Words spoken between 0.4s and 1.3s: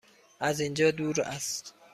اینجا دور